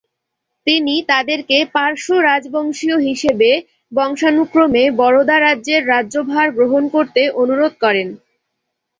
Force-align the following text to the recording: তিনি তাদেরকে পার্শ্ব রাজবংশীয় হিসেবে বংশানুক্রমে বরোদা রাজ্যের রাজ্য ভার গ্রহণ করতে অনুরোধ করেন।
তিনি 0.67 0.95
তাদেরকে 1.07 1.57
পার্শ্ব 1.73 2.09
রাজবংশীয় 2.21 2.97
হিসেবে 3.07 3.49
বংশানুক্রমে 3.91 4.83
বরোদা 4.99 5.37
রাজ্যের 5.39 5.81
রাজ্য 5.87 6.15
ভার 6.23 6.47
গ্রহণ 6.57 6.83
করতে 6.95 7.21
অনুরোধ 7.41 7.73
করেন। 7.83 8.07